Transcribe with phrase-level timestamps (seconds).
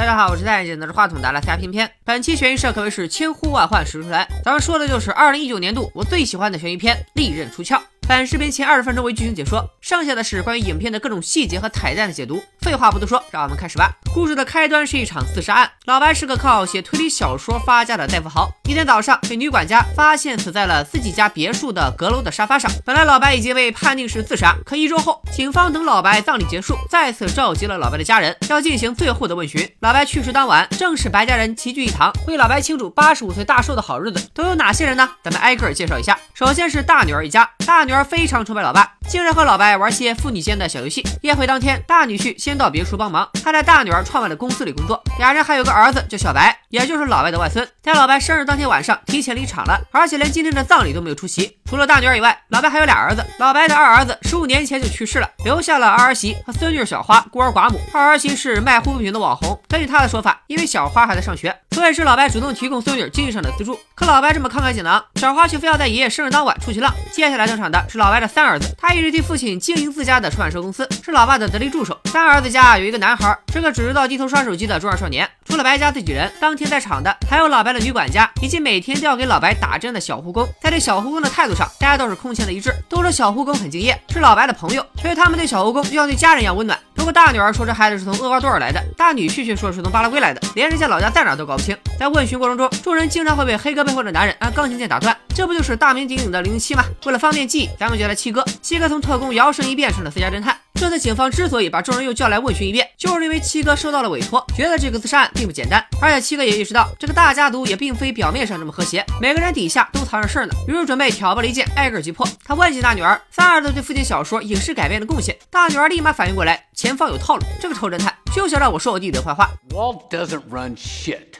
[0.00, 1.90] 大家好，我是戴眼镜拿着话筒的拉斯加偏偏。
[2.04, 7.76] 本期悬疑社可谓是千呼万唤始出来，咱们说的就是二零一九年度我最喜欢的悬疑片《利刃出鞘》。
[8.10, 12.42] 本视频前二十分钟为剧情解说，剩下的是关于影片的各种细节和彩蛋的解读。
[12.60, 13.92] 废话不多说，让我们开始吧。
[14.12, 15.70] 故事的开端是一场自杀案。
[15.84, 18.50] 老白是个靠写推理小说发家的大富豪。
[18.68, 22.68] 一天早上，被女管家发现死在了自己家别墅的阁楼的沙发上。
[22.84, 29.72] 本来老白已经被判定是自杀，可一周后，警方等老白葬礼结束，再次召集了老白的家人，要进行最后的问询。
[29.78, 34.28] 老白去世当晚，正是白家人齐聚一堂，为老白庆祝八十五岁大寿的好日子。
[34.34, 35.08] 都有哪些人呢？
[35.22, 36.18] 咱们挨个介绍一下。
[36.34, 41.04] 首先是大女儿一家，大女儿非常崇拜老爸，经常和老白玩些父女间的小游戏。
[41.22, 45.02] 宴会当天，大女婿先到别墅帮忙，他在大女儿创办的公司里工作。
[45.18, 47.66] 俩人还有个儿子叫小白，也就是老白的外孙。
[47.82, 51.58] 在老白生日当天晚上提前离场了，而且连今天的葬礼都没有出席。
[51.68, 53.24] 除了大女儿以外，老白还有俩儿子。
[53.38, 57.80] 老白的二儿子十五年前就去世了，留下了二儿媳和孙女小花，孤儿寡母。
[57.92, 63.78] 二儿媳是卖护肤品的网红，根据她的说法，因为小花还在上学，所以是老白主动提供孙女经济上的资助。
[63.94, 66.92] 可老白这么慷慨解囊，小花却非要在爷爷生日当晚出去浪。
[67.12, 71.98] 接下来登场的是老白的三儿子，他一直替父亲经营自家的出版社公司，是老爸的得力助手。
[72.06, 75.28] 三儿子家有一个男孩，是个只知道低头刷手机的中二少年。
[75.44, 80.48] 除了白家自己人，当天在场的还有老白的女管家，以及每天都要给老白打针的小护工。
[80.62, 86.78] 在对小护工的态度上，大家都是空前的一致，都说小护工很敬业，是老白的朋友，所以他们对小护工就像对家人一样温暖。
[86.94, 91.76] 不过大女儿说这孩子是从厄瓜多尔来的，大女婿却说是从巴拉圭来的，连人家老家在哪都搞不清。
[91.98, 96.84] 在问询过程中，众人经常会被黑哥背后的男人按钢琴键打断，这不就是大名鼎鼎的零零七吗？
[97.06, 98.44] 为了方便记忆，咱们就来七哥。
[98.60, 100.56] 七哥从特工摇身一变成了私家侦探。
[100.74, 110.54] 这次警方之所以把众人又叫来问询一遍，就是因为七哥收到了委托，觉得这个自杀案并不简单，而且七哥也意识到这个大家族也并非表面上这么和谐，每个人底下都藏着事儿呢。
[110.66, 112.26] 于是准备挑拨离间，挨个击破。
[112.44, 119.50] 他问起大女儿三儿子对父亲小说影视改编的贡献，大女儿立马反应过来，前方有套路，这个臭侦探就想让我说我弟弟的坏话。
[119.70, 121.34] Walt doesn't run shit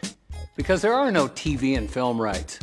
[0.54, 2.58] because there are no TV and film right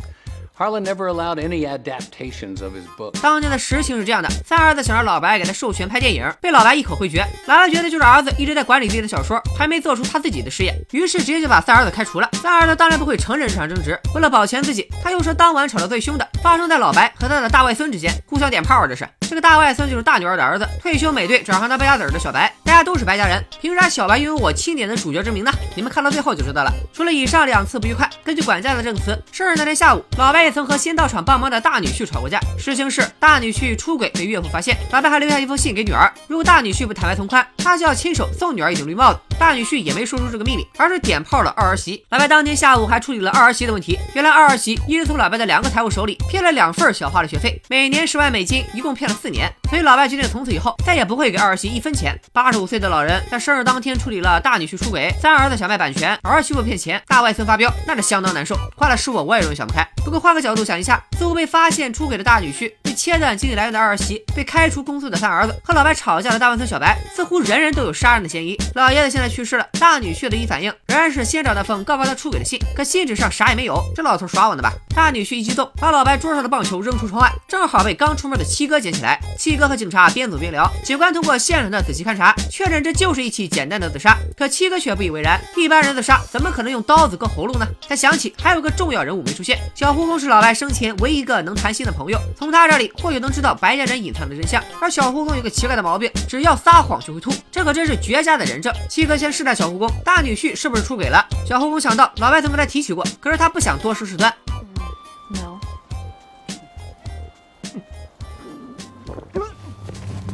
[0.58, 3.13] Harlan never allowed any adaptations of his book.
[3.22, 7.23] 当年的实情是这样的：三儿子想让老白给他授权拍电影，被老白一口回绝。
[7.45, 12.28] 老白觉得就是儿子一直在管理自己的小说，还没做出他自己的事业，于是直接就把三儿子开除了。
[12.41, 18.88] 三儿子当然不会承认这场争执，为了保全自己，他又说当晚吵得最凶的发生在老白和他的大外孙之间，互相点炮啊！
[18.88, 22.51] 这是这个大外孙就是大女儿的儿子，退休美队转行当败家子儿的小白。
[22.63, 25.51] 大家都是白家人，凭啥小白拥有我钦点的主角之名呢？
[25.75, 26.73] 你们看到最后就知道了。
[26.91, 30.47] 除了以上两次不愉快，根据管家的证词，生日那天下午，老白。
[30.47, 32.40] 也曾和先到场帮忙的大女婿吵过架。
[32.58, 39.19] 实情是大女婿出轨被岳父发现，老白还留下一封信给女儿，如果大女婿不坦白从宽，他就要亲手送女儿一顶绿帽子。
[39.38, 42.03] 大女婿也没说出这个秘密，而是点炮了二儿媳。
[42.09, 44.00] 老白当天下午还处理了二儿媳的问题。
[44.16, 49.52] 原来二儿媳一直从老白的两个财务手里骗了两份小花的学费，每年十万美金，一共骗了四年。
[49.69, 52.18] 所以老白决定从此以后再也不会给二儿媳一分钱。
[52.31, 58.58] 八十五岁的老人在生日当天处理了大女婿出轨，三儿子想卖版权，儿媳妇骗钱，大外孙发飙，那是相当难受。
[58.78, 59.85] 换了是我，我也容易想不开。
[60.03, 68.58] 不过换个角度想一下，似乎被发现出轨的大女婿，被切断经济来源的二儿媳，被开除公司的三儿子，和老白吵架的大外孙小白，似乎人人都有杀人的嫌疑。
[68.76, 74.72] 老爷子现在去世了，大女婿的一反应仍然是先找那封告发他出轨的信，可信纸上啥也没有，这老头耍我呢吧？
[74.96, 79.20] 大女婿一激动，把老白桌上的棒球扔出窗外，正好被刚出门的七哥捡起来。
[79.38, 84.18] 七哥和警察边走边聊，警官通过现场的仔细勘查，确认这就是一起简单的自杀。
[84.36, 87.68] 可七哥却不以为然，一般人自杀怎么可能用刀子割喉咙呢？
[87.88, 94.62] 他想起还有个重要人物没出现，小护工是老白生前唯一一个能谈心的朋友，从他这里或许能知道白家人隐藏的真相。
[94.82, 98.74] 而小护工有个奇怪的毛病，只要撒谎就会吐，这可真是绝佳的人证。
[98.90, 101.26] 七哥先试探小护工，大女婿是不是出轨了？
[101.48, 104.34] 小护工想到老白曾跟他提起过，可是他不想多说事端。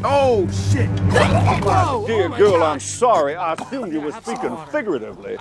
[0.05, 0.89] Oh shit!
[1.13, 3.35] My dear girl, I'm sorry.
[3.35, 5.37] I assumed you were speaking figuratively.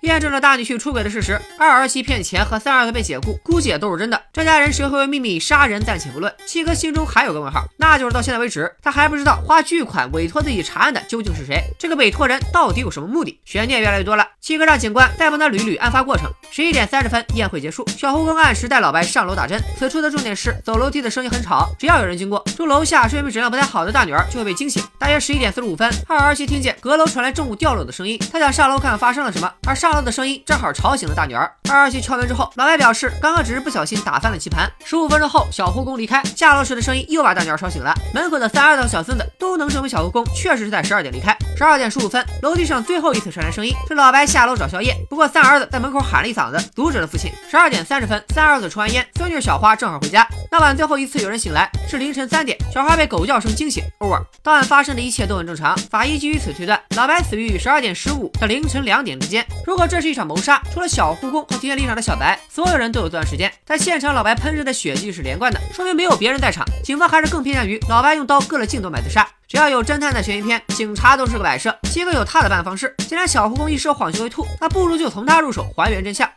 [0.00, 4.18] 验证了大女婿出轨的事实，二儿媳骗钱和三儿子被解雇，估计也都是真的。
[4.32, 13.38] 这家人谁会为秘密杀人暂且不论，七哥心中还有个问号，那就是到现在为止，他还不知道花巨款委托自己查案的究竟是谁，这个委托人到底有什么目的？
[13.44, 14.26] 悬念越来越多了。
[14.40, 16.30] 七哥让警官再帮他捋捋案发过程。
[16.50, 19.62] 十一点三十分，宴会结束，小胡哥按时带老白上楼打针。
[19.78, 24.82] 此处的重点是，走楼梯的声音很吵，只要有人经过，住楼下睡眠质量不太好的大女儿就会被惊醒。
[24.98, 31.50] 大约十一点四十五分，二儿媳听见阁楼传来重物掉落的声音，她想上楼看看发生了什么，而上楼的声音正好吵醒了大女儿。
[31.70, 34.70] 二儿媳敲门之后，老白表示刚刚只是不小心打翻了棋盘。
[34.84, 37.94] 十五分钟后，小护工离开，下楼时的声音又把大女儿吵醒了。
[38.12, 41.36] 门口的三儿子和小孙子都能证明小护工确实是在十二点离开。
[41.56, 44.94] 十二点十五分，楼梯上最后一次传来声音，是老白下楼找宵夜。
[45.08, 47.32] 不过三儿子在门口喊了一嗓子，阻止了父亲。
[47.50, 50.26] 十二点三十分，三儿子抽完烟，孙女小花正好回家。
[50.50, 53.79] 那晚最后一次有人醒来是凌晨三点，小花被狗叫声惊醒。
[54.00, 54.24] over。
[54.42, 59.46] 当晚发生的一切都很正常，法医基于此推断，老白死于十二点十五到凌晨两点之间。
[59.66, 63.52] 如果这是一场谋杀，除了小护工和停电离场的小白，所有人都有作案时间。
[63.64, 66.64] 但现场老白喷射的血迹是连贯的，说明没有别人在场。
[66.82, 69.28] 警方还是更偏向于老白用刀割了镜头买自杀。
[69.46, 71.76] 只要有侦探的悬疑片，警察都是个摆设。
[71.84, 76.28] 七哥有他的办案方式，既然小护工一时恍神为吐，那不如就从他入手还原真相。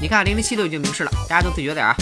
[0.00, 1.96] 你看，零零七都已经明示了，大家都自觉点啊。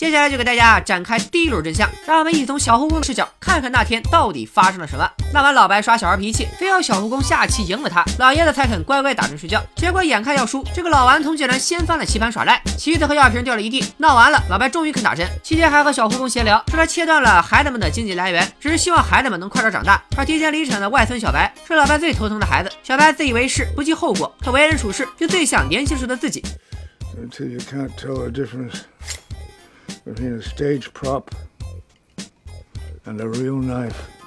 [0.00, 5.06] 接下来就给大家展开第一轮真相，让我们一起从小护工的视角看看那天到底发生了什么。
[5.30, 9.62] 那晚老白耍小孩脾气，非要小护工下棋赢了他，老爷子才肯乖乖打针睡觉。
[9.76, 13.84] 结果眼看要输，这个老顽童竟然掀翻了棋盘耍赖，棋子和药瓶掉了一地。
[13.98, 20.02] 闹完了，老白终于肯打针，期间还和小护工闲聊，说他切断了孩子们的经济来源，只是希望孩子们能快点长大。
[20.16, 26.42] 而提前离产的外孙小白是老白最头疼的孩子，小白自以为是，不计后果，可为人处事就最像年轻时的自己。
[29.98, 31.34] Between a stage prop
[33.06, 34.19] and a real knife.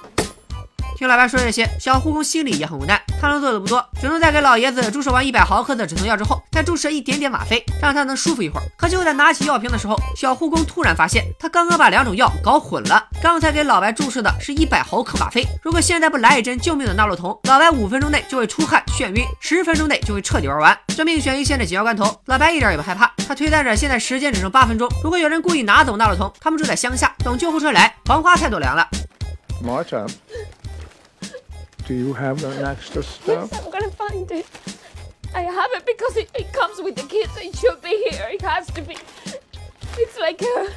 [0.96, 3.00] 听老白说这些，小护工心里也很无奈。
[3.20, 8.62] 他能做的不多，只能在给老爷子注射完一百毫克的止疼药之后，再注射一点点吗啡，让他能舒服一会儿。
[8.76, 13.08] 可就在拿起药瓶的时候，小护工突然发现，他刚刚把两种药搞混了。
[13.20, 20.78] 刚才给老白注射的是一百毫克吗啡，如果现在不来一针救命的纳洛酮，老白五分钟内就会出汗眩晕，十分钟内就会彻底玩完。
[20.88, 23.12] 这命悬一线的紧要关头，老白一点也不害怕。
[23.26, 28.86] 他推断着现在时间只剩八分钟，如果有人故意拿走纳洛酮，他们住在乡下，等救护车来，黄花菜都凉了。
[31.86, 33.50] Do you have that extra stuff?
[33.52, 34.46] Yes, I'm gonna find it.
[35.34, 37.36] I have it because it, it comes with the kids.
[37.36, 38.28] It should be here.
[38.30, 38.96] It has to be.
[39.98, 40.68] It's like a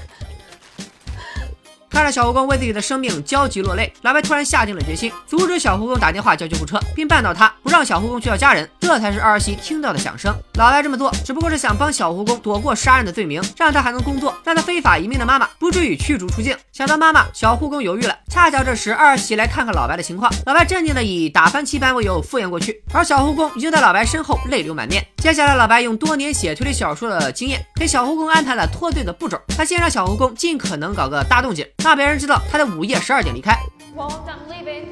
[1.97, 8.69] 看着小护工为自己的生命焦急落泪，老白突然下定了决心，阻止小护工打电话叫救护车，并绊倒他，不让小护工去叫家人。
[8.79, 10.31] 这才是儿媳听到的响声。
[10.59, 16.55] 老白这么做，只不过是想帮小护工躲过杀人的罪名，让他还能工作，让他非法移民的妈妈不至于驱逐出境。
[16.71, 18.15] 想到妈妈，小护工犹豫了。
[18.29, 25.03] 恰巧这时二媳来看看老白的情况，老白镇定的以打翻棋盘为由敷衍过去，而小护工已经在老白身后泪流满面。
[25.17, 29.41] 接下来，老白用多年写推理小说的经验，给小护工安排了脱罪的步骤。
[29.57, 33.57] 他先让小护工尽可能搞个大动静，让别人知道他在午夜十二点离开。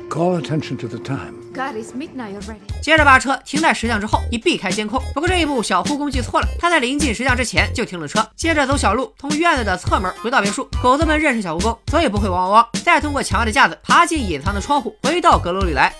[0.09, 1.33] Call attention to the time.
[1.53, 2.59] God, it's midnight already.
[2.81, 5.01] 接着把车停在石像之后，以避开监控。
[5.13, 10.69] 不过这一步小护工记错了，他在临近石像之前就停了车，接着走小路，从院子的侧门回到别墅。
[10.81, 12.69] 狗子们认识小护工，所以不会汪汪汪。
[12.85, 15.93] 再通过墙外的架子爬进隐藏的窗户，回到阁楼里来。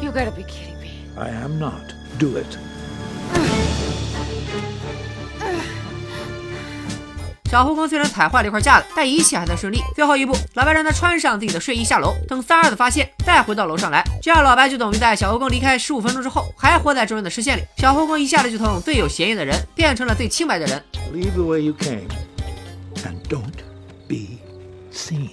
[0.00, 1.20] You gotta be kidding me.
[1.20, 1.82] I am not.
[2.20, 2.67] Do it.
[7.50, 9.80] 小护工虽然踩坏了一块架子，但一切还算顺利。
[9.94, 14.04] 最后一步，老白让他穿上自己的睡衣下楼，等三儿子发现，再回到楼上来。
[14.22, 17.62] 这样老白就等于在小护工离开十五分钟之后，还活在众人的视线里。
[17.78, 20.82] 小护工一下子就从最有嫌疑的人变成了最清白的人。
[21.10, 22.06] Leave the way you came,
[22.96, 23.50] and don't
[24.06, 24.38] be
[24.92, 25.30] seen.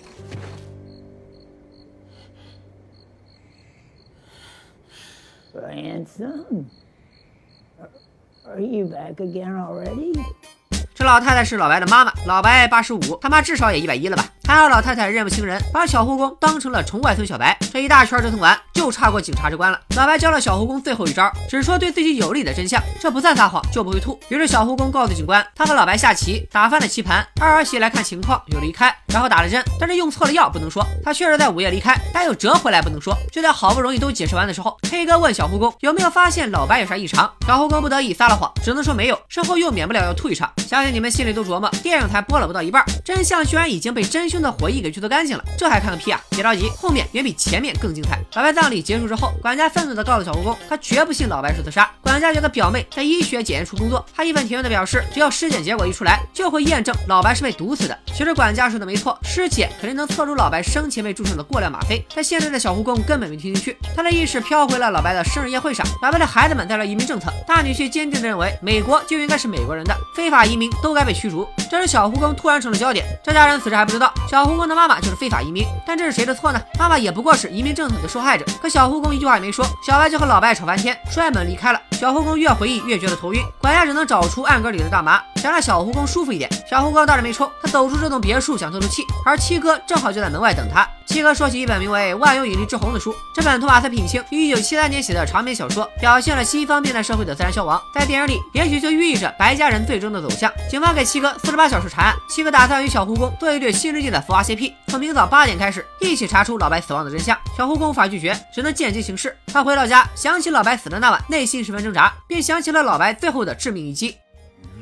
[10.96, 14.24] 这老太太是老白的妈妈，老白八十五，他妈至少也一百一了吧？
[14.48, 17.58] 还好老太太认不清人，把小护工当成了宠外孙小白。
[17.74, 19.80] 这一大圈折腾完，就差过警察这关了。
[19.96, 24.20] 老白教了小护工最后一招，只说对自己有利的真相，这不算撒谎就不会吐。
[24.30, 30.86] 于是小护工告诉警官，他和老白下棋，打翻了棋盘，二儿媳来看情况，有离开，然后打了针，但是用错了药，不能说。
[31.04, 33.18] 他确实在午夜离开，但又折回来，不能说。
[33.32, 40.52] 就在好不容易都解释完的时候，黑哥问小护工有没有发现老白有啥异常，小护工不得已撒了谎，只能说没有，身后又免不了要吐一场。
[40.68, 46.22] 相信你们心里都琢磨，电影才播了不到一半，真相居然已经被真凶的回忆给剧透干净了，这还看个屁啊！
[46.30, 48.20] 别着急，后面远比前面更精彩。
[48.34, 51.90] 老白葬礼结束之后，管家愤怒地告诉小护工，他绝不信老白是自杀。
[52.02, 57.98] 管家觉得表妹在医学检验处工作，他义愤填膺地表示，只要尸检结果一出来，就会验证老白是被毒死的。
[58.14, 65.86] 其实管家说的没错，尸检肯定能测出老白生前被注射的过量吗啡，但现在的小护工根本没听进去，他的意识飘回了老白的生日宴会上。
[66.02, 71.48] 老白的孩子们带来移民政策，大女婿坚定地认为，美国就应该是美国人的，非法移民都该被驱逐。
[71.70, 76.60] 这时小护工突然成了焦点，这家人此时还不知道，小护工的妈妈就是非法移民，但这是谁的错呢？
[76.80, 78.46] 妈妈也不过是移民政策的受害者。
[78.62, 81.80] 可小护工一句话也没说，小白就和老白吵翻天，摔门离开了。
[81.92, 86.50] 小护工越回忆越觉得头晕，管家只能找出暗格里的大麻，想让小护工舒服一点。
[86.70, 90.86] 小护工倒是没抽，他走出这栋别墅想透透气，而七哥正好就在门外等他。
[91.06, 97.82] 七哥说起一本名为《万有引力之虹》的书，这本托马斯品清于一九七三年写的长篇小说，表现了西方变态社会的自然消亡。
[97.94, 100.52] 在电影里，也许就寓意着白家人最终的走向。
[100.70, 107.38] 警方给七哥四十八小时查案，七哥打算与小护工做一对新世纪的福娃 CP，从明早八点开始一起查出老白死亡的真相。
[107.56, 109.36] 小护工无法拒绝，只能见机行事。
[109.48, 114.18] 他回到家，想起老白死的那晚，内心十分挣扎，并想起了老白最后的致命一击。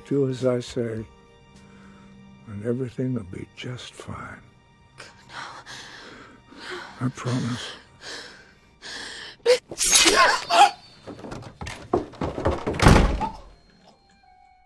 [0.09, 1.03] Do as I say,
[2.49, 4.52] and everything will be just fine.
[7.03, 7.73] I promise.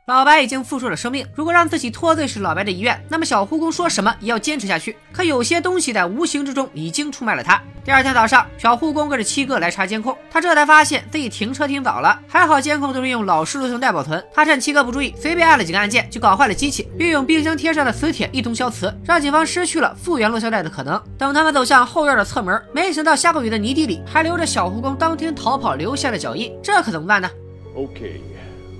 [0.08, 4.96] 老白已经付出了生命，如果让自己脱罪是老白的遗愿，那么小护工说什么也要坚持下去。
[5.12, 7.62] 可有些东西在无形之中已经出卖了他。
[7.84, 14.24] 第二天早上，小护工跟着七哥来查监控，他这才发现自己停车停早了，还好监控都是用老式录像带保存。
[14.34, 20.98] 他趁七哥不注意，随便按了几个按键就搞坏了机器，并用冰箱贴上的磁铁一通消磁，让警方失去了复原录像带的可能。
[21.18, 27.30] 等他们走向后院的侧门，没想到下过雨的泥地里还留着小护工当天逃跑留下的脚印，这可怎么办呢
[27.76, 28.22] ？ok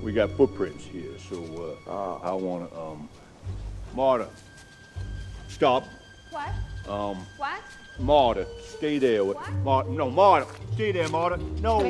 [0.00, 1.36] we got footprints here, so
[1.86, 3.08] uh, I want to um,
[3.94, 4.28] Marta,
[5.48, 5.84] stop.
[6.30, 6.48] What?
[6.88, 7.60] Um, What?
[8.00, 8.46] Marta,
[8.78, 9.24] stay there.
[9.24, 11.36] With, Marta, no, Marta, stay there, Marta.
[11.60, 11.86] No, no.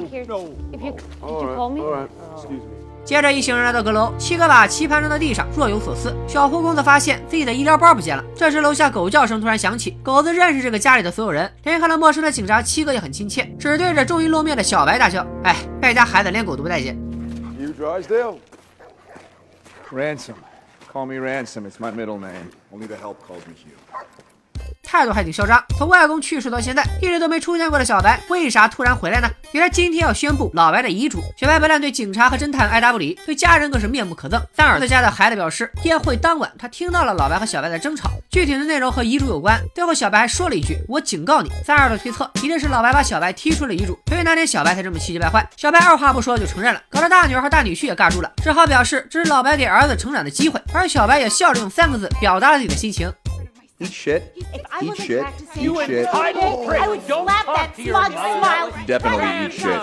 [0.73, 1.81] If you did you right, call me?
[1.81, 2.71] All right, excuse me.
[3.05, 6.15] 接着，一行人来到阁楼，七哥把棋盘扔到地上，若有所思。
[6.27, 8.23] 小护工则发现自己的医疗包不见了。
[8.37, 16.99] 这时，楼下狗叫声突然响起，狗子认识这个家里的所有人，连看到陌生的警察，七哥也很亲切，只对着终于露面的小白大笑：“哎，败家孩子连狗都不待见。”
[19.91, 20.37] Ransom.
[20.89, 21.67] Call me Ransom.
[21.67, 22.51] It's my middle name.
[22.73, 23.73] Only the help calls me Hugh.
[24.89, 25.63] 态度还挺嚣张。
[25.77, 29.29] 从外公去世到现在，一直都没出现过的小白，为啥突然回来呢？
[29.53, 31.23] 原来今天要宣布老白的遗嘱。
[31.37, 34.41] 小白不但对警察和侦探爱答不理，对家人更是面目可憎。
[34.57, 39.61] 三儿子家的孩子表示，宴会当晚他听到了老白和小白的争吵，具体的内容和遗嘱有关。
[39.75, 45.47] 最后小白还说了一句：“我警告你。”三儿子推测，一定是老白把小白踢出了遗嘱，所以那天小白才这么气急败坏。
[45.57, 50.59] 小白二话不说就承认了，搞得大女儿和大女婿也尬住了，只好表示这是老白给儿子成长的机会。
[50.73, 53.11] 而小白也笑着用三个字表达了自己的心情。
[53.81, 54.23] Eat shit.
[54.37, 55.23] If I Eat wasn't shit.
[55.23, 56.07] practicing, Eat shit.
[56.09, 58.73] I would slap that smug smile.
[58.89, 59.81] Definitely eat shit.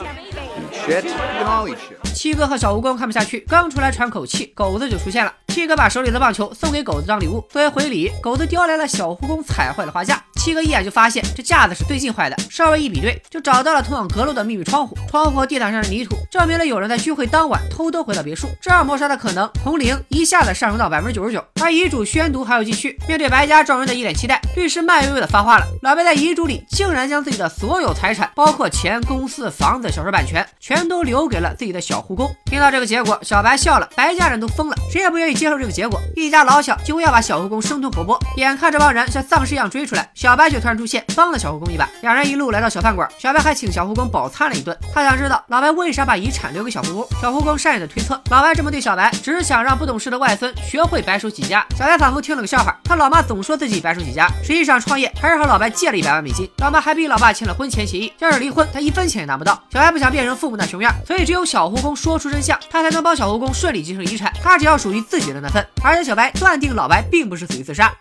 [0.60, 1.04] Eat shit.
[1.06, 1.96] We can all eat shit.
[2.14, 5.34] 七哥和小蜈蚣看不下去，刚出来喘口气，狗子就出现了。
[5.48, 10.22] 七哥把手里的棒球送给狗子当礼物，作为回礼，狗子叼来了小蜈蚣踩坏的花架。
[10.36, 14.98] 七哥一眼就发现这架子是最近坏的，稍微一比对，就找到了通往阁楼的秘密窗户。
[15.10, 21.44] 窗户和地毯上的泥土证明了有人在聚会当晚偷偷回到别墅，这样谋杀的可能从零一下子上升到百分之九十九。
[21.62, 32.30] 而遗嘱宣读还要继续，面对白家众人的一脸期待，律师慢悠悠的发话了：老白在遗嘱里竟然将自己的所有财产，包括钱、公司、房子、小说版权，全都留给了自己的小护工。
[32.46, 38.20] 听到这个结果，小白笑了，白家人都疯了，谁也不愿意接受这个结果，一家老小几乎要把小护工生吞活剥。
[38.38, 41.90] 眼看这帮人像丧尸一样追出来，小白却突然出现，帮了小护工一把。
[42.02, 44.78] 两人一路来到小饭馆，小白还请小护工饱餐了一顿。
[44.94, 47.08] 他想知道老白为啥把遗产留给小护工。
[47.22, 51.66] 小护工善意的推测，老白这么对小白，只是想让不懂事的外孙学会白手起家。
[51.78, 56.50] 小白仿佛听了个笑话，他老妈总说自己白手起家，实际上创业还是和老白借了一百万美金。
[56.58, 59.54] 老妈还逼老爸签了婚前协议，要是离婚，他一分钱也拿不到。
[59.72, 65.66] 小白不想变成父母那熊样，所以只有小护工说出真相，他才能帮小护工顺利继承遗产，他只要属于自己的那份。
[65.84, 67.94] 而且小白断定老白并不是死于自杀。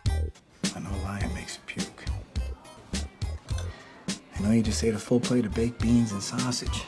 [0.75, 2.07] I know lying makes you puke.
[4.37, 6.83] I know you just ate a full plate of baked beans and sausage.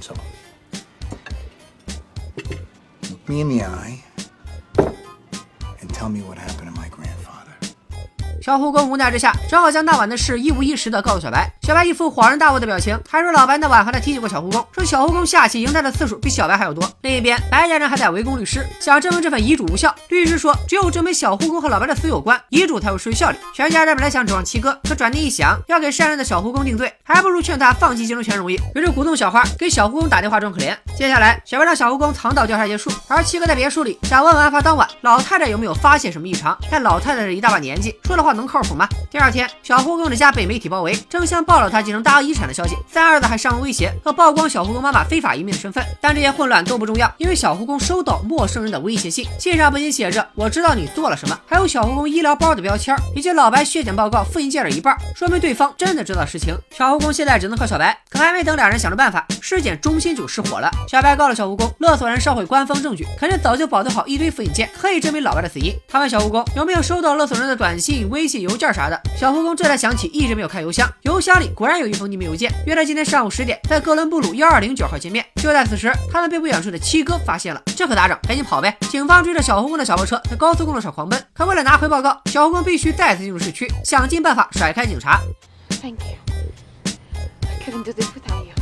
[0.00, 0.14] So,
[3.10, 4.02] look me in the eye
[6.10, 6.79] me what happened to my.
[8.50, 11.48] 小护工无奈之下，只好将那晚的事一五一十的告诉小白。
[11.62, 16.82] 小白一副恍然大悟的表情，还说老白那晚还在提醒过小护工，说小护工下棋赢他的次数比小白还要多。
[17.02, 19.94] 另一边，白家人还在围攻律师，想证明这份遗嘱无效。
[20.08, 23.36] 律师说，只有证明小护工和老白的死有关，遗嘱才会失去效力。
[23.54, 28.56] 全家人本来想指望七哥，可转念一想，要给善良的小护工定罪，还不如劝他放弃继承权容易。
[28.74, 30.76] 于是鼓动小花给小护工打电话装可怜。
[30.98, 36.58] 接下来，小白让小护工藏到调查结束，而七哥在别墅里想问问案发当晚老太太有没有发现什么异常。
[36.68, 38.88] 但老太太这一大把年纪，说的话能靠谱吗？
[39.10, 42.74] 第二天，小护工的家被媒体包围，争相报了他继承大额遗产的消息。
[42.88, 45.84] 三儿子还上门威胁要曝光小护工妈妈非法移民的身份。
[46.00, 56.56] 但这些混乱都不重要，因为小护工收到陌生人的威胁信，信上不仅写着“我知道你做了什么”，还有小护工医疗包的标签，以及老白血检报告复印件的一半，说明对方真的知道实情。
[56.70, 60.70] 小护工现在只能靠小白，可还没等两人想着办法，尸检中心就失火了。
[60.88, 65.74] 小白告了小护工，勒索人烧毁官方证据，肯定早就保存好一堆复印件，可以证明老白的死因。
[65.88, 75.24] 他问小护工有没有收到勒索人的短信、微微信、邮件啥的，小护工这才想起一直没有看邮箱，邮箱里果然有一封匿名邮件，约他今天上午十点在哥伦布路幺二零九号见面。
[75.36, 78.18] 就在此时，他们被不远处的七哥发现了，这可咋整？
[78.28, 78.76] 赶紧跑呗！
[78.90, 85.18] 警方追着小护工的小破车在高速公路上狂奔，可为了拿回报告，小护工必须再次进入市区，想尽办法甩开警察。
[85.80, 86.18] Thank you.
[87.48, 88.59] I couldn't do this without you.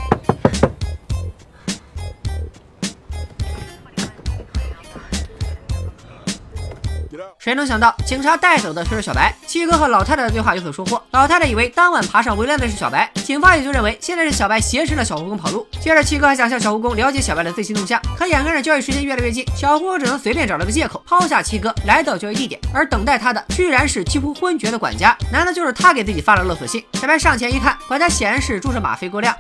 [7.39, 9.35] 谁能想到，警察带走的却是小白。
[9.47, 15.67] 七哥和老太太的对话有所收获，老太太以为当晚爬上围栏的是小白，警方也就认为现在是小白挟持了小护工跑路。
[15.81, 25.17] 接着，七哥还想向小护工了解小白的最新动向，可眼看着交易时间越来越近，小护工只能随便找了个借口抛下七哥，来到交易地点，而等待他的居然是几乎昏厥的管家。
[25.33, 26.85] 难道就是他给自己发了勒索信？
[26.95, 29.35] 小白上前一看，管家显然是注射吗啡过量。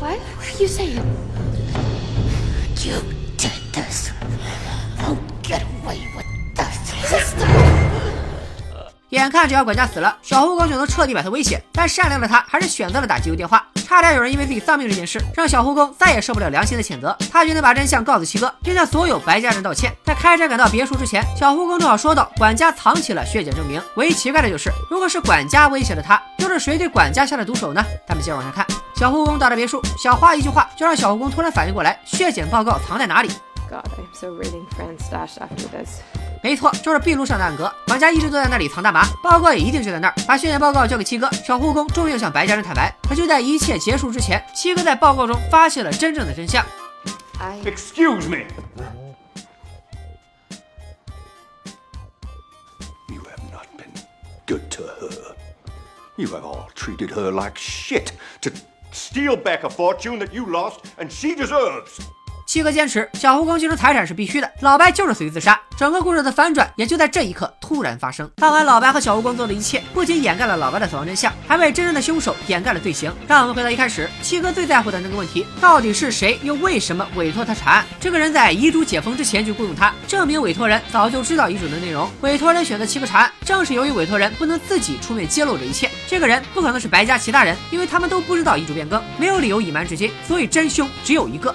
[0.00, 0.18] What?
[0.40, 1.02] are you saying?
[2.84, 3.02] You
[3.36, 4.10] did this.
[5.00, 6.27] Won't get away with.
[9.10, 13.66] 眼看只要管家死了，小护工就能彻底摆脱威胁，但善良的他还是选择了打急救电话。
[13.86, 17.16] 差点有人因为自己丧命这件事，让小护工再也受不了良心的谴责。
[17.32, 19.90] 他决定把真相告诉七哥，并向所有白家人道歉。
[20.04, 23.80] 在开车赶到别墅之前，小护工正好说到管家藏起了血检证明。
[23.96, 27.82] 唯一奇怪的就是，如果是管家威胁了他，又是谁对管家下的毒手呢？
[28.06, 28.66] 咱们接着往下看。
[28.94, 33.30] 小护工到了别墅，小花一句话就让小护工突然反应过来，血检报告藏在哪里。
[33.70, 36.02] God, I'm so reading Fran's stash after this.
[36.42, 37.72] 没错，就是壁炉上的暗格。
[37.86, 40.14] 管家一直都在那里藏大麻，报告也一定就在那儿。
[40.26, 42.94] 把血检报告交给七哥，小护工终于向白家人坦白。
[43.08, 46.64] 可就在一切结束之前，七哥在报告中发现了真正的真相。
[47.64, 48.46] Excuse me.
[53.08, 53.92] You have not been
[54.46, 55.34] good to her.
[56.16, 58.50] You have all treated her like shit to
[58.92, 62.00] steal back a fortune that you lost and she deserves.
[62.48, 65.60] 七哥坚持小护工继承财产是必须的，老白就是随意自杀。
[65.76, 68.28] 整个故事的反转也就在这一刻突然发生。
[68.38, 73.12] 看完老白和小护工做的一切，不仅掩盖了老白的死亡真相，还为真正的凶手掩盖了罪行。
[73.26, 77.84] 让我们回到一开始，七哥最在乎的那个问题，到底是谁又为什么委托他查案？
[78.00, 82.10] 这个人在遗嘱解封之前就雇佣他，证明委托人早就知道遗嘱的内容。
[82.22, 85.90] 委托人选择七哥查案，正是由于委托人不能自己出面揭露这一切。
[86.06, 91.54] 这个人不可能是白家其他人，因为他们都不知道遗嘱变更，没有理由隐瞒至今，所以真凶只有一个。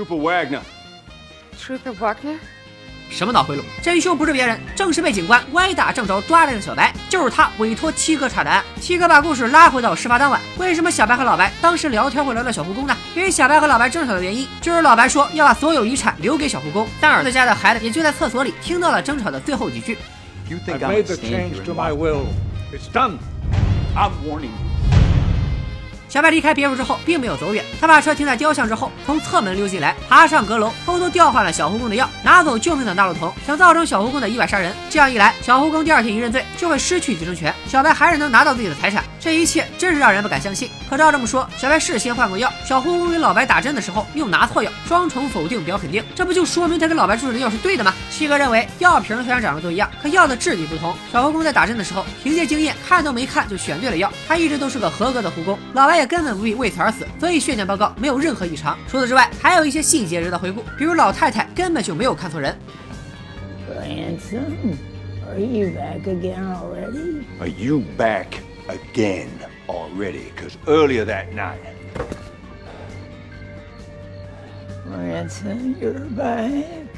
[0.00, 0.60] Trooper Wagner.
[1.60, 2.38] Trooper Wagner?
[3.10, 3.62] 什么脑回路？
[3.82, 8.64] 真凶不是别人，正是被警官歪打正着抓来的小白，就是他委托七哥查的案。
[8.80, 12.96] 七哥把故事拉回到事发当晚，为什么小白和老白当时聊天会聊到小护工呢？
[13.14, 19.98] 因为小白和老白争吵的原因，就是老白说要把所有遗产留给小护工，但儿子家的孩子也就在厕所里听到了争吵的最后几句。
[20.48, 20.78] You think
[26.10, 34.74] 小白离开别墅之后，并没有走远，他把车停在雕像之后，从侧门溜进来，爬上阁楼，偷偷调换了小护工的药，拿走救命的纳洛酮，想造成小护工的意外杀人。
[34.90, 39.04] 这样一来，小护工第二天一认罪，就会失去继承权，小白还是能拿到自己的财产。
[39.20, 40.68] 这一切真是让人不敢相信。
[40.88, 47.94] 可照这么说，小白事先换过药，小护工给老白打针的时候又拿错药，双重否定表肯定，这不就说明他给老白注射的药是对的吗？
[48.10, 50.92] 七哥认为药瓶虽然长得都一样，可药的质地不同。
[51.12, 58.76] 小护工在打针的时候，凭借经验看都没看就选对了药，他一直都是个合格的护工，老白也根本不必为此而死，所以血检报告没有任何异常。
[58.88, 62.56] 除此之外，还有一些细节值得回顾，比如老太太根本就没有看错人。
[63.70, 64.76] Ransom,
[65.28, 67.22] are you back again already?
[67.38, 68.26] Are you back
[68.66, 69.28] again
[69.68, 70.32] already?
[70.34, 71.60] Because earlier that night,
[74.90, 76.89] Ransom, you're back.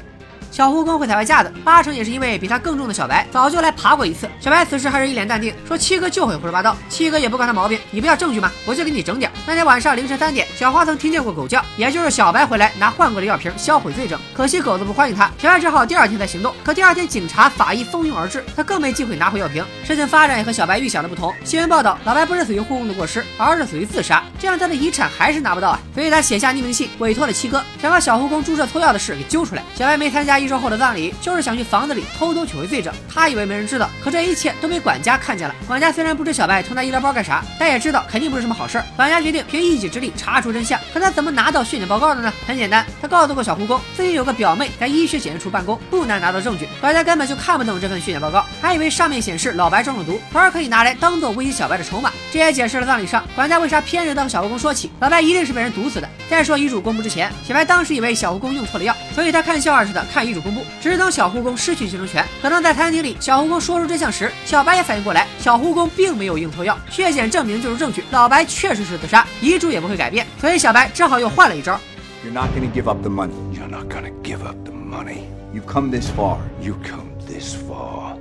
[0.53, 4.29] 小护工会踩外架子，八成也是因为比他更重的小白早就来爬过一次。
[4.39, 6.77] 小白此时还是一脸淡定，说七哥就会胡说八道。
[6.87, 8.51] 七哥也不管他毛病，你不要证据吗？
[8.63, 9.31] 我就给你整点。
[9.47, 14.19] 那天晚上凌晨三点，小花曾听见过狗叫，也就是小白回来拿换过的药瓶销毁罪证。
[14.31, 16.53] 可惜狗子不欢迎他，小白只好第二天再行动。
[16.63, 19.65] 可第二天警察法医蜂拥而至，他更没机会拿回药瓶。
[19.83, 21.33] 事情发展也和小白预想的不同。
[21.43, 25.79] 新闻报道，老白不是死于护工的过失，而是死于自杀，这样他的遗产还是拿不到啊。
[25.95, 29.63] 所以他写下匿名信，委托了七哥，想把小护工注射错药的事给揪出来。
[29.73, 32.93] 小白没参加一周后的葬礼，就是想去房子里偷偷取回罪证。
[33.07, 35.55] 他以为没人知道，可这一切都被管家看见了。
[35.65, 38.85] 管家虽然不知小白偷拿医疗包干啥，但也知道肯定不是什么好事儿。
[38.95, 40.79] 管家决定凭一己之力查出真相。
[40.93, 42.33] 可他怎么拿到血检报告的呢？
[42.45, 46.67] 很简单，他告诉过小护工，自己有个表妹在医学检验处办公，不难拿到证据。
[46.81, 52.11] 管家根本就看不懂这份血检报告，还以为上面显示老白中了毒，从而可以拿来当做威胁小白的筹码。
[52.31, 56.09] 这也解释了葬礼上管家为啥偏着当小护工说起老白一定是被人毒死的。
[56.27, 62.25] 再说遗嘱公布之前，小白当时以为小护工用错了药，所以他看笑话似的看遗嘱公布，只等小护工失去继承权。
[62.41, 71.79] 可能在餐厅里，小护工说出真相时，小白也反应过来，小护工并没有用错药，血检证明就是证据，老白确实是自杀，遗嘱也不会改变，所以小白只好又换了一招。
[72.25, 73.33] You're not gonna give up the money.
[73.53, 75.23] you're not gonna give up the money.
[75.53, 76.39] You've come this far.
[76.61, 78.17] You come this far.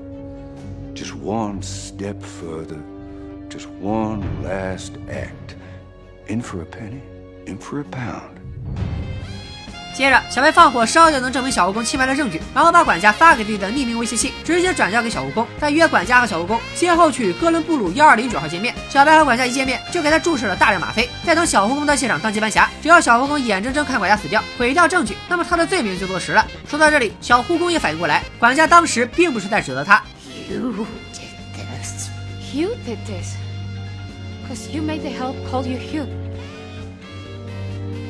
[0.94, 2.80] Just one step further.
[3.48, 5.56] Just one last act.
[6.28, 7.02] In for a penny,
[7.46, 8.38] in for a pound.
[9.94, 18.74] 接着，小白放火烧掉能证明小护工清白的证据，然后把管家发给自己的匿名威胁信直接转交给小护工，再约管家和小护工先后去哥伦布鲁幺二零九号见面。
[18.88, 26.46] 小白和管家一见面就给他注射了大量吗啡，再等小护工到现场当接班侠，只要小护工眼睁睁看管家死掉，毁掉证据，那么他的罪名就坐实了。
[26.68, 30.02] 说到这里，小护工也反应过来，管家当时并不是在指责他。
[30.50, 32.08] You did this.
[32.54, 33.36] You did this.
[34.48, 36.06] Cause you made the help call you Hugh.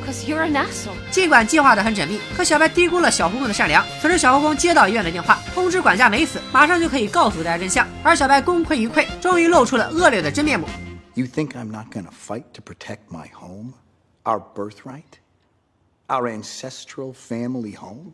[0.02, 0.96] Because you're an asshole.
[1.12, 3.86] 尽管计划的很缜密，可小白低估了小护工的善良。
[4.02, 7.88] 此时，小护工接到医院的电话，通知管家没死，马上就可以告诉大家真相。
[8.04, 10.68] 而小白功亏一篑，终于露出了恶劣的真面目。
[11.16, 13.74] You think I'm not gonna fight to protect my home?
[14.24, 15.20] Our birthright?
[16.08, 18.14] Our ancestral family home?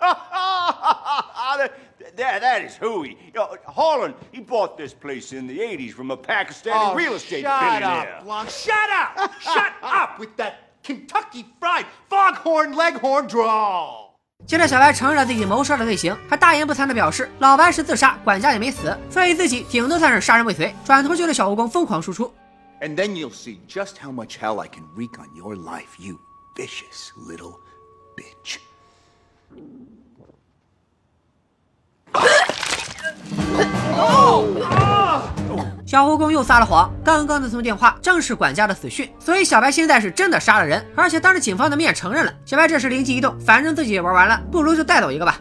[0.00, 1.72] that,
[2.16, 3.16] that, that is hooey.
[3.26, 7.42] You know, Harlan, he bought this place in the 80s from a Pakistani real estate
[7.42, 8.18] shut billionaire.
[8.18, 8.50] up, Blanc.
[8.50, 9.32] Shut up!
[9.40, 14.06] shut up with that Kentucky Fried Foghorn Leghorn drawl.
[14.46, 20.74] 接着，小白承认了自己谋杀的罪行，还大言不惭地表示老白是自杀，管家也没死，所以自己顶多算是杀人未遂。
[20.84, 22.32] 转头就对小护工疯狂输出。
[22.80, 26.18] And then you'll see just how much hell I can wreak on your life, you
[26.54, 27.58] vicious little
[28.16, 28.58] bitch.
[35.91, 42.33] 小护工又撒了谎，刚刚那通电话正是管家的死讯，所以小白现在是真的杀了人，而且当着警方的面承认了。
[42.45, 45.37] 小白这时灵机一动，反正自己也玩完了，不如就带走一个吧。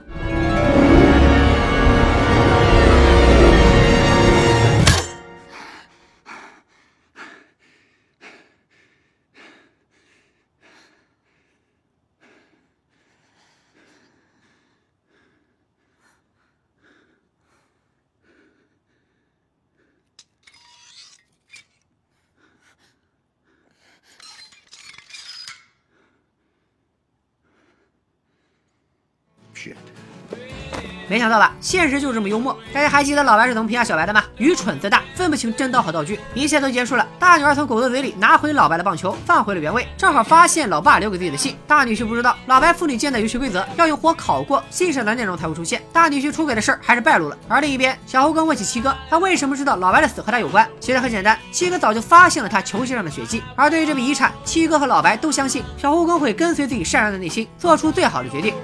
[31.10, 32.56] 没想到吧，现实就这么幽默。
[32.72, 34.22] 大家还记得老白是怎么评价小白的吗？
[34.36, 36.20] 愚蠢自大，分不清真刀和道具。
[36.34, 41.56] 一切都结束了，大女儿从狗子嘴里拿回老白的棒球，放回了原位，正好发现老爸留给自己的信。
[41.66, 45.82] 大女婿不知道，老白父女间的游戏规则要用火烤过，信上的内容才会出现。
[45.92, 47.36] 大女婿出轨的事儿还是败露了。
[47.48, 50.64] 而另一边，小胡刚问起七哥，他为什么知道老白的死和他有关？
[50.78, 53.42] 其实很简单，七哥早就发现了他球鞋上的血迹。
[53.56, 58.54] 而对于这笔遗产，七哥和老白都相信小胡刚会跟随自己善良的内心，做出最好的决定。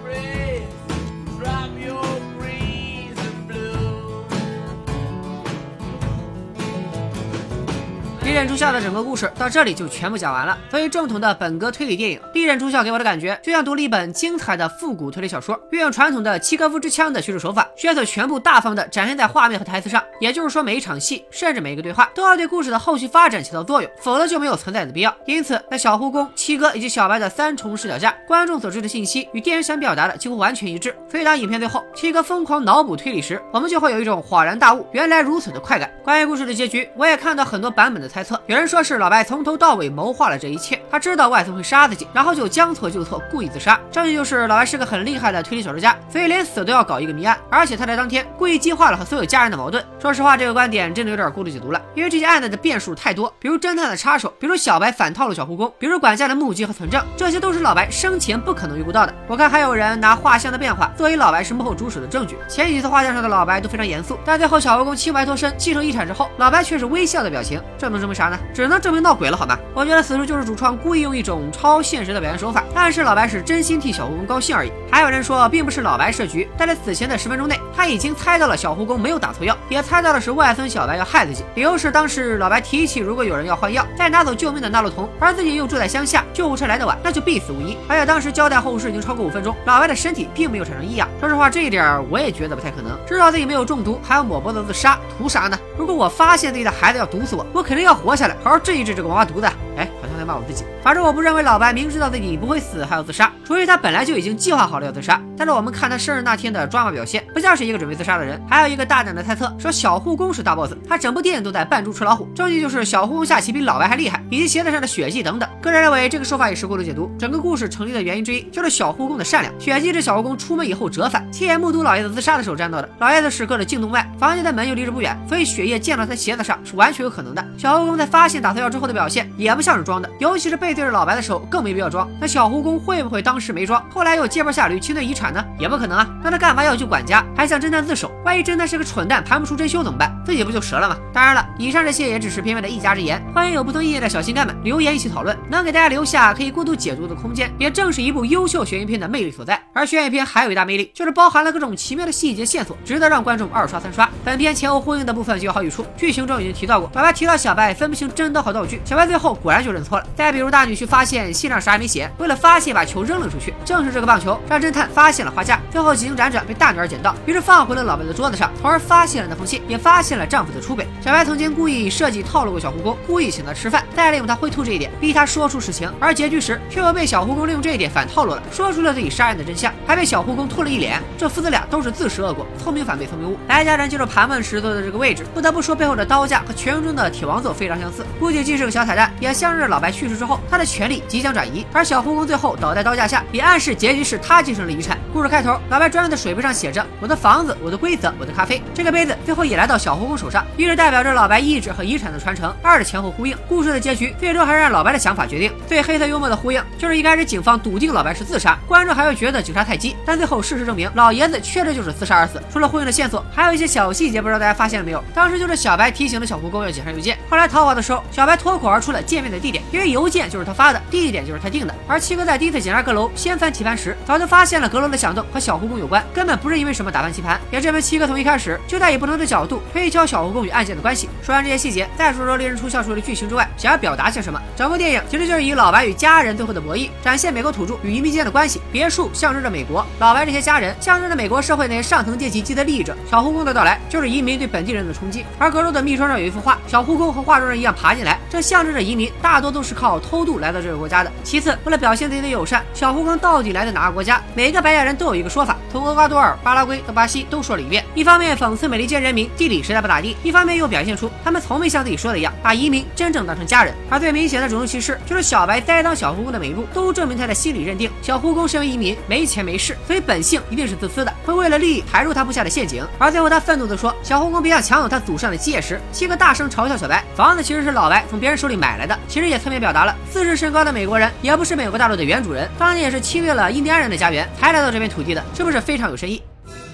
[8.27, 10.59] 利刃出鞘的整个故事到这里就全部讲完了。
[10.69, 20.03] 作为正统的本格推理电影，《利刃出鞘》给我的感觉就像读了一本精彩的复古推理小说，运用传统的契诃夫之枪的叙述手法，角色全部大方的展现在画面和台词上。
[20.21, 25.17] 也就是说，每一场戏，甚至每一个对话，都要对故事的后续发展起到作用，否则就没有存在的必要。
[25.25, 30.93] 因此，在小护工、七哥以及小白的三重视角下，观众所知的信息与电影想表达的几乎完全一致。
[31.09, 35.89] 所以，当影片最后七哥疯狂脑补推理时，我们就会有一种恍然大悟，原来如此的快感。
[36.03, 43.79] 关于故事的结局，我也看到很多版本的猜测，有人说是老白从头到尾谋划了这一切，他知道外孙会杀自己，然后就将错就错，故意自杀。
[43.91, 49.85] 证据就是老白是个很厉害的推理小说家，所以连死都要搞一个谜案，而且他在当天故意激化了和所有家人的矛盾。
[49.99, 59.15] 说实话，这个观点真的有点过度解读了，因为这些案子的变数太多，比如侦探的插手，比如小白反套路小护工，比如管家的目击和存证，这些都是老白生前不可能预估到的。
[59.29, 62.39] 我看还有人拿画像的变化作为老白是幕后主使的证据。
[62.49, 68.39] 前几次画像上的老白都非常严肃，但最后小护工清白脱身继承遗产之后，老白却是微笑的表情，这能证明啥呢？
[68.55, 69.59] 只能证明闹鬼了好吗？
[69.75, 74.71] 我觉得此处就是主创故意用一种超现实的表现手法，暗示老白是真心替小护工高兴而已。
[74.89, 81.45] 还有人说，并不是老白设局，但在死前的十分钟内，他已经猜到了小护工没有打错药，也猜到了是外孙小白要害自己。
[81.57, 87.77] 理由是当时老白提起，如果有人要换药，再拿走救命的纳洛酮，而自己又住在乡下，救护车来得晚，那就必死无疑。
[87.89, 91.09] 而且当时交代后事已经超过五分钟，老白的身体并没有产生异样。
[91.19, 92.97] 说实话，这一点我也觉得不太可能。
[93.05, 95.59] 知道自己没有中毒，还要抹脖子自杀，图啥呢？
[95.77, 99.47] 如果我发现自己的孩子要毒死我，我肯定要活下来，好好治一治这个王八犊子。
[99.77, 99.89] 哎，
[100.27, 100.65] 骂我自己。
[100.83, 105.21] 反正我不认为老白明知道自己不会死还要自杀，除非他本来就已经计划好了要自杀。
[105.39, 108.41] 但是我们看他生日那天的抓马表现，不像是一个准备自杀的人。
[108.49, 112.27] 还有一个大胆的猜测，说小护工是大 boss，他整部电影都在扮猪吃老虎。
[112.35, 115.49] 证据就是小护工下棋比老白还厉害，以及鞋子上的血迹等等。
[115.61, 117.11] 个人认为这个说法也是过度解读。
[117.19, 119.53] 整个故事成立的原因之一就是小护工的善良。
[119.61, 122.89] 血迹是小护工出门以后折返，亲眼目睹老爷子自杀的时候沾到的。
[122.99, 127.45] 老爷子是割了颈动脉，房间的门又离着不远，所以血液溅到他鞋子上是完全有可能的。
[127.59, 130.09] 小护工在发现打错药之后的表现也不像是装的。
[130.19, 132.09] 尤其是背对着老白的时候更没必要装。
[132.21, 135.45] 那小胡公会不会当时没装，后来又借坡下驴侵吞遗产呢？
[135.59, 136.09] 也不可能啊！
[136.23, 138.11] 那他干嘛要救管家，还向侦探自首？
[138.25, 140.15] 万一侦探是个蠢蛋，盘不出真凶怎么办？
[140.25, 140.97] 自己不就折了吗？
[141.13, 149.61] 当然了，以上这些也只是片面的一家之言，欢迎有不同意见的小心肝们留言一起讨论，能给大家留下可以过度解读的空间，也正是一部优秀悬疑片的魅力所在。
[149.73, 154.09] 而悬疑片还有一大魅力，就是包含了各种奇妙的细节线索，值得让观众二刷三刷。
[154.25, 160.06] 本片前后呼应的部分就有好几处，剧情中已经提到过，老白提到小白分不清真刀和道具，小白最后果然就认错了。
[160.15, 170.87] 再比如大女婿发现信上啥也没写，为了发泄把球扔了出去，正是这个棒球让侦探发现了花架，最后几经辗转被大女儿捡到，于是放回了老白的桌子上，从而发现了那封信，也发现了丈夫的出轨。
[171.05, 181.03] 小白曾经故意设计套路过小护工，故意请他吃饭，再利用他会吐这一点，逼他说出实情，而结局时却又被小护工利用这一点反套路了，说出了自己杀人的真相，还被小护工吐了一脸。
[181.19, 183.39] 这父子俩都是自食恶果，聪明反被聪明误。
[183.47, 194.99] 白家人就着盘问时坐的这个位置，不得不说背后的刀架和全文中的铁王座非常相似，估计既是个小彩蛋，也像是老白去世之后他的权力即将转移，而小护工最后倒在刀架下，也暗示结局是他继承了遗产。
[195.11, 203.35] 故事开头，老白专用的水杯上写着“我的房子，我的规则，我的咖啡”，这个杯子最后也来到小护工手上，一是代表着老白意志和遗产的传承，二是前后呼应。
[203.49, 205.51] 故事的结局最终还是让老白的想法决定。
[205.67, 212.43] 最黑色幽默的呼应就是一开始警方笃定老白是自杀，观众还会觉得警察太鸡，但最后事实证明老爷子确实就是自杀而死。
[212.53, 215.03] 除了呼应的线索，还有一些小细节，不知道大家发现了没有？
[215.15, 221.75] 当时就是小白提醒了小护工要检查邮件，后来逃跑的时候，小白脱口而出了见面的地点，因为邮件就是他发的，地点就是他定的。
[221.87, 231.09] 而七哥在第一次检查阁楼掀翻棋盘时，早就发现了阁楼的响动和小护工有关，根本不是因为什么打翻棋盘，也证明七哥从一开始就在以不同的角度推敲小护工与案件的关系。
[231.23, 234.41] 说完这些细节，再说说令人出笑除了剧情之外，想要表达些什么？
[234.57, 238.61] 整部电影其实就是以老白与家人最后的博弈，展现美国土著与移民间的关系。
[238.73, 242.97] 别墅象征着美国，老白这些家人象征着美国社会那些上层阶级既得利益者。
[243.11, 245.25] 小护工的到来就是移民对本地人的冲击。
[245.39, 251.13] 而阁楼的密窗上有一幅画，小护工和画中人一样爬进来，这象征着移民大多都是靠偷渡来到这个国家的。
[251.23, 254.21] 其次，为了表现自己的友善，小护工到底来自哪个国家？
[254.35, 257.85] 每个白眼人都有一个说法，从厄瓜多尔、巴拉圭到巴西都说了一遍。
[257.95, 263.75] 一方面讽刺美利坚人民地理实在不咋地，一方面又表现出他们从没像自己说的一样，把移民真正当成家人。
[263.91, 272.87] 而最明显的种族歧视，就是小白栽赃小护工的每一步，都证明他的心理认定小护工身为移民没钱没势，所以本性一定是自私的，会为了利益抬入他布下的陷阱。
[272.99, 278.99] 而最后他愤怒地说：“小护工别想抢走他祖上的基业时，七哥大声嘲笑小白，房子其实是老白从别人手里买来的。
[279.09, 286.23] 其实也侧面表达了，自视甚高的美国人也不是美国大陆的原主人，当年也是侵略了印第安人的家园才来到这片土地的，是不是非常有深意？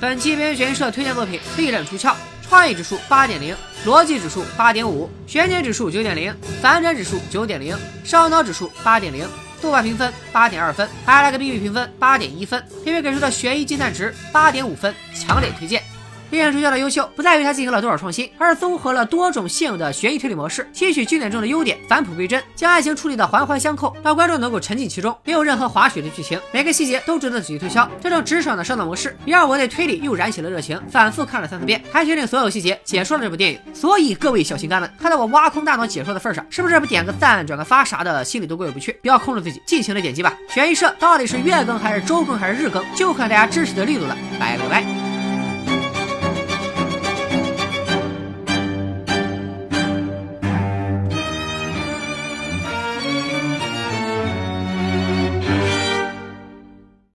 [0.01, 2.11] 本期边缘悬疑社推荐作品《利刃出鞘》，
[2.49, 9.27] 创意指数八点零，逻辑指数八点五，悬念指数九点零，反转指数九点零，烧脑指数八点零。
[9.61, 15.81] 豆瓣评分八点二分，还来个 B B 评分八点一分，片片给出的悬疑计算值八点五分，强烈推荐。
[16.33, 27.87] 《利刃出鞘》的优秀不在于它进行了多少创新，而是综合了多种现有的悬疑推理模式，吸取经典中的优点，返璞归真，将爱情处理的环环相扣，让观众能够沉浸其中，没有任何划水的剧情，每个细节都值得仔细推敲。
[28.01, 33.61] 这种直爽的烧脑模式，也让我对推理又燃起了热情，反复看了三四遍，还决定所有细节解说了这部电影。
[33.75, 38.91] 所以各位小心肝们，看在我挖空大脑解说的份上，是不是不点个赞、转个发啥的，心里都过意不去？
[39.03, 40.35] 不要控制自己，尽情的点击吧。
[40.49, 44.17] 悬疑社到底是月更还是周更还是日更，就看大家支持的力度了。
[44.41, 45.12] 拜了个拜。